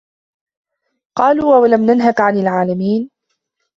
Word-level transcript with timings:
قَالُوا 1.17 1.55
أَوَلَمْ 1.55 1.85
نَنْهَكَ 1.85 2.21
عَنِ 2.21 2.37
الْعَالَمِينَ 2.37 3.11